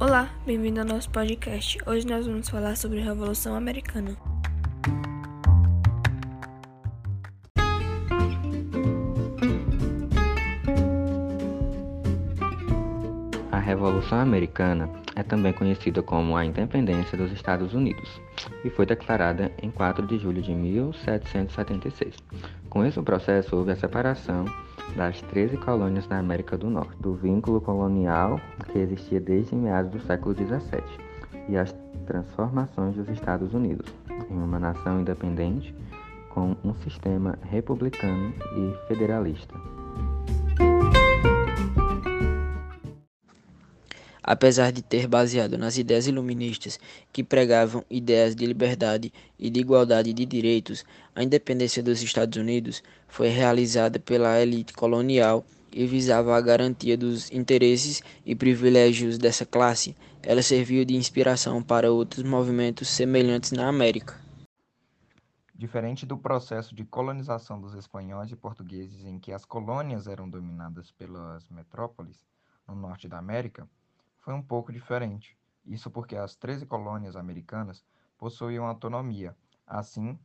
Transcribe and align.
Olá, 0.00 0.30
bem-vindo 0.46 0.78
ao 0.78 0.86
nosso 0.86 1.10
podcast. 1.10 1.76
Hoje 1.84 2.06
nós 2.06 2.24
vamos 2.24 2.48
falar 2.48 2.76
sobre 2.76 3.00
a 3.00 3.04
Revolução 3.04 3.56
Americana. 3.56 4.16
A 13.50 13.58
Revolução 13.58 14.20
Americana 14.20 14.88
é 15.16 15.24
também 15.24 15.52
conhecida 15.52 16.00
como 16.00 16.36
a 16.36 16.44
Independência 16.44 17.18
dos 17.18 17.32
Estados 17.32 17.74
Unidos 17.74 18.20
e 18.64 18.70
foi 18.70 18.86
declarada 18.86 19.50
em 19.60 19.68
4 19.68 20.06
de 20.06 20.16
julho 20.16 20.40
de 20.40 20.54
1776. 20.54 22.14
Com 22.70 22.84
esse 22.84 23.02
processo 23.02 23.56
houve 23.56 23.72
a 23.72 23.76
separação 23.76 24.44
das 24.96 25.20
13 25.22 25.56
colônias 25.58 26.06
da 26.06 26.18
América 26.18 26.56
do 26.56 26.68
Norte, 26.68 26.96
do 27.00 27.14
vínculo 27.14 27.60
colonial 27.60 28.40
que 28.72 28.78
existia 28.78 29.20
desde 29.20 29.54
meados 29.54 29.92
do 29.92 30.00
século 30.00 30.34
XVII 30.34 30.82
e 31.48 31.56
as 31.56 31.74
transformações 32.06 32.94
dos 32.96 33.08
Estados 33.08 33.54
Unidos 33.54 33.92
em 34.30 34.34
uma 34.34 34.58
nação 34.58 35.00
independente 35.00 35.74
com 36.30 36.56
um 36.64 36.74
sistema 36.74 37.38
republicano 37.42 38.32
e 38.56 38.88
federalista. 38.88 39.54
Apesar 44.30 44.70
de 44.70 44.82
ter 44.82 45.06
baseado 45.06 45.56
nas 45.56 45.78
ideias 45.78 46.06
iluministas 46.06 46.78
que 47.10 47.24
pregavam 47.24 47.82
ideias 47.88 48.36
de 48.36 48.44
liberdade 48.44 49.10
e 49.38 49.48
de 49.48 49.58
igualdade 49.58 50.12
de 50.12 50.26
direitos, 50.26 50.84
a 51.16 51.22
independência 51.22 51.82
dos 51.82 52.02
Estados 52.02 52.36
Unidos 52.36 52.82
foi 53.08 53.28
realizada 53.28 53.98
pela 53.98 54.38
elite 54.38 54.74
colonial 54.74 55.46
e 55.72 55.86
visava 55.86 56.36
a 56.36 56.40
garantia 56.42 56.94
dos 56.94 57.32
interesses 57.32 58.02
e 58.26 58.34
privilégios 58.34 59.16
dessa 59.16 59.46
classe. 59.46 59.96
Ela 60.22 60.42
serviu 60.42 60.84
de 60.84 60.94
inspiração 60.94 61.62
para 61.62 61.90
outros 61.90 62.22
movimentos 62.22 62.86
semelhantes 62.88 63.52
na 63.52 63.66
América. 63.66 64.14
Diferente 65.54 66.04
do 66.04 66.18
processo 66.18 66.74
de 66.74 66.84
colonização 66.84 67.58
dos 67.58 67.72
espanhóis 67.72 68.30
e 68.30 68.36
portugueses, 68.36 69.06
em 69.06 69.18
que 69.18 69.32
as 69.32 69.46
colônias 69.46 70.06
eram 70.06 70.28
dominadas 70.28 70.90
pelas 70.90 71.48
metrópoles 71.48 72.18
no 72.68 72.76
norte 72.76 73.08
da 73.08 73.16
América, 73.16 73.66
foi 74.28 74.34
um 74.34 74.42
pouco 74.42 74.70
diferente. 74.70 75.34
Isso 75.64 75.90
porque 75.90 76.14
as 76.14 76.36
13 76.36 76.66
colônias 76.66 77.16
americanas 77.16 77.82
possuíam 78.18 78.66
autonomia. 78.66 79.34
Assim, 79.66 80.18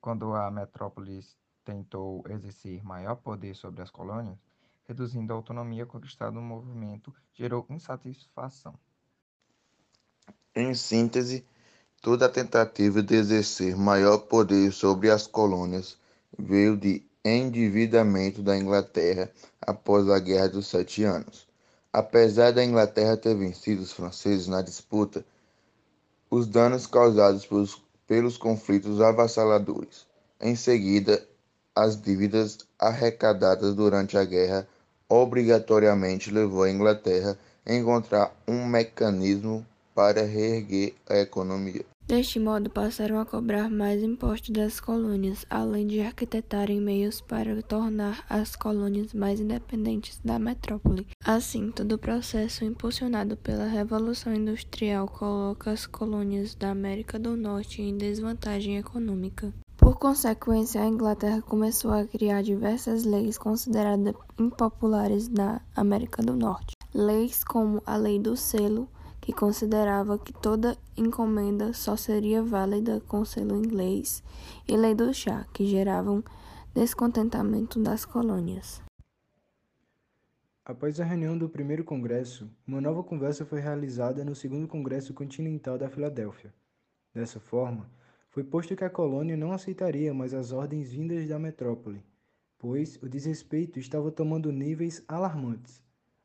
quando 0.00 0.34
a 0.34 0.50
metrópole 0.50 1.22
tentou 1.62 2.24
exercer 2.30 2.82
maior 2.82 3.16
poder 3.16 3.54
sobre 3.54 3.82
as 3.82 3.90
colônias, 3.90 4.38
reduzindo 4.88 5.34
a 5.34 5.36
autonomia 5.36 5.84
conquistada 5.84 6.30
no 6.30 6.40
movimento, 6.40 7.12
gerou 7.34 7.66
insatisfação. 7.68 8.72
Em 10.54 10.74
síntese, 10.74 11.44
toda 12.00 12.24
a 12.24 12.30
tentativa 12.30 13.02
de 13.02 13.14
exercer 13.14 13.76
maior 13.76 14.20
poder 14.20 14.72
sobre 14.72 15.10
as 15.10 15.26
colônias 15.26 15.98
veio 16.38 16.78
de 16.78 17.04
endividamento 17.22 18.42
da 18.42 18.56
Inglaterra 18.56 19.30
após 19.60 20.08
a 20.08 20.18
Guerra 20.18 20.48
dos 20.48 20.66
Sete 20.66 21.04
Anos. 21.04 21.49
Apesar 21.92 22.52
da 22.52 22.64
Inglaterra 22.64 23.16
ter 23.16 23.34
vencido 23.34 23.82
os 23.82 23.92
franceses 23.92 24.46
na 24.46 24.62
disputa, 24.62 25.24
os 26.30 26.46
danos 26.46 26.86
causados 26.86 27.44
pelos, 27.44 27.82
pelos 28.06 28.38
conflitos 28.38 29.00
avassaladores. 29.00 30.06
Em 30.40 30.54
seguida, 30.54 31.26
as 31.74 32.00
dívidas 32.00 32.58
arrecadadas 32.78 33.74
durante 33.74 34.16
a 34.16 34.24
guerra 34.24 34.68
obrigatoriamente 35.08 36.30
levou 36.30 36.62
a 36.62 36.70
Inglaterra 36.70 37.36
a 37.66 37.74
encontrar 37.74 38.32
um 38.46 38.64
mecanismo 38.64 39.66
para 39.92 40.22
reerguer 40.22 40.94
a 41.08 41.16
economia. 41.18 41.84
Deste 42.10 42.40
modo, 42.40 42.68
passaram 42.68 43.20
a 43.20 43.24
cobrar 43.24 43.70
mais 43.70 44.02
impostos 44.02 44.50
das 44.50 44.80
colônias, 44.80 45.46
além 45.48 45.86
de 45.86 46.00
arquitetarem 46.00 46.80
meios 46.80 47.20
para 47.20 47.62
tornar 47.62 48.24
as 48.28 48.56
colônias 48.56 49.14
mais 49.14 49.38
independentes 49.38 50.20
da 50.24 50.36
metrópole. 50.36 51.06
Assim, 51.24 51.70
todo 51.70 51.92
o 51.92 51.98
processo 51.98 52.64
impulsionado 52.64 53.36
pela 53.36 53.68
Revolução 53.68 54.34
Industrial 54.34 55.06
coloca 55.06 55.70
as 55.70 55.86
colônias 55.86 56.52
da 56.56 56.72
América 56.72 57.16
do 57.16 57.36
Norte 57.36 57.80
em 57.80 57.96
desvantagem 57.96 58.76
econômica. 58.76 59.54
Por 59.76 59.96
consequência, 59.96 60.82
a 60.82 60.88
Inglaterra 60.88 61.40
começou 61.40 61.92
a 61.92 62.04
criar 62.04 62.42
diversas 62.42 63.04
leis 63.04 63.38
consideradas 63.38 64.16
impopulares 64.36 65.28
na 65.28 65.60
América 65.76 66.24
do 66.24 66.34
Norte. 66.34 66.74
Leis 66.92 67.44
como 67.44 67.80
a 67.86 67.96
Lei 67.96 68.18
do 68.18 68.36
Selo, 68.36 68.88
que 69.20 69.32
considerava 69.32 70.18
que 70.18 70.32
toda 70.32 70.76
encomenda 70.96 71.72
só 71.72 71.96
seria 71.96 72.42
válida 72.42 73.00
com 73.06 73.24
selo 73.24 73.56
inglês, 73.56 74.22
e 74.66 74.76
lei 74.76 74.94
do 74.94 75.12
chá, 75.12 75.46
que 75.52 75.66
geravam 75.66 76.24
descontentamento 76.74 77.80
das 77.80 78.04
colônias. 78.04 78.82
Após 80.64 81.00
a 81.00 81.04
reunião 81.04 81.36
do 81.36 81.48
primeiro 81.48 81.82
congresso, 81.82 82.48
uma 82.66 82.80
nova 82.80 83.02
conversa 83.02 83.44
foi 83.44 83.60
realizada 83.60 84.24
no 84.24 84.36
segundo 84.36 84.68
congresso 84.68 85.12
continental 85.12 85.76
da 85.76 85.90
Filadélfia. 85.90 86.54
Dessa 87.12 87.40
forma, 87.40 87.90
foi 88.28 88.44
posto 88.44 88.76
que 88.76 88.84
a 88.84 88.90
colônia 88.90 89.36
não 89.36 89.50
aceitaria 89.50 90.14
mais 90.14 90.32
as 90.32 90.52
ordens 90.52 90.92
vindas 90.92 91.28
da 91.28 91.40
metrópole, 91.40 92.04
pois 92.56 92.96
o 93.02 93.08
desrespeito 93.08 93.80
estava 93.80 94.12
tomando 94.12 94.52
níveis 94.52 95.02
alarmantes. 95.08 95.82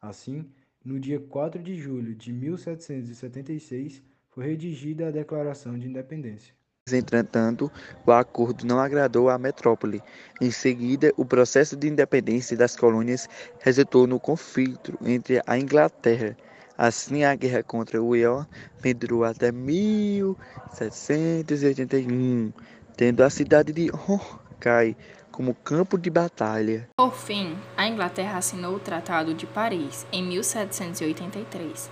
Assim, 0.00 0.48
no 0.84 0.98
dia 0.98 1.20
4 1.20 1.62
de 1.62 1.76
julho 1.76 2.14
de 2.14 2.32
1776, 2.32 4.02
foi 4.30 4.46
redigida 4.46 5.08
a 5.08 5.10
Declaração 5.10 5.78
de 5.78 5.88
Independência. 5.88 6.54
Entretanto, 6.90 7.70
o 8.06 8.12
acordo 8.12 8.64
não 8.64 8.78
agradou 8.78 9.28
à 9.28 9.36
metrópole. 9.36 10.00
Em 10.40 10.50
seguida, 10.50 11.12
o 11.16 11.24
processo 11.24 11.76
de 11.76 11.88
independência 11.88 12.56
das 12.56 12.76
colônias 12.76 13.28
resultou 13.60 14.06
no 14.06 14.18
conflito 14.18 14.98
entre 15.04 15.42
a 15.46 15.58
Inglaterra. 15.58 16.34
Assim, 16.76 17.24
a 17.24 17.34
guerra 17.34 17.62
contra 17.62 18.02
o 18.02 18.08
Uió 18.08 18.46
pendurou 18.80 19.24
até 19.24 19.52
1781, 19.52 22.52
tendo 22.96 23.22
a 23.22 23.28
cidade 23.28 23.70
de 23.72 23.90
Horcai 23.90 24.96
como 25.38 25.54
campo 25.54 25.96
de 25.96 26.10
batalha. 26.10 26.88
Por 26.96 27.14
fim, 27.14 27.56
a 27.76 27.86
Inglaterra 27.86 28.38
assinou 28.38 28.74
o 28.74 28.80
Tratado 28.80 29.32
de 29.32 29.46
Paris 29.46 30.04
em 30.10 30.20
1783. 30.20 31.88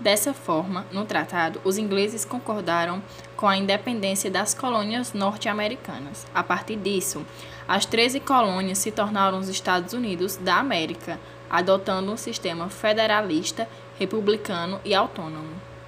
Dessa 0.00 0.34
forma, 0.34 0.84
no 0.90 1.04
tratado, 1.04 1.60
os 1.62 1.78
ingleses 1.78 2.24
concordaram 2.24 3.00
com 3.36 3.46
a 3.46 3.56
independência 3.56 4.28
das 4.28 4.54
colônias 4.54 5.12
norte-americanas. 5.12 6.26
A 6.34 6.42
partir 6.42 6.74
disso, 6.74 7.24
as 7.68 7.86
13 7.86 8.18
colônias 8.18 8.78
se 8.78 8.90
tornaram 8.90 9.38
os 9.38 9.48
Estados 9.48 9.92
Unidos 9.92 10.36
da 10.36 10.56
América, 10.56 11.16
adotando 11.48 12.10
um 12.10 12.16
sistema 12.16 12.68
federalista, 12.68 13.68
republicano 14.00 14.80
e 14.84 14.96
autônomo. 14.96 15.69